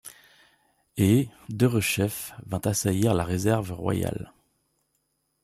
Et, 0.97 1.29
de 1.49 1.67
rechief, 1.67 2.33
vint 2.47 2.57
assaillir 2.63 3.13
la 3.13 3.23
réserve 3.23 3.71
royale. 3.73 4.33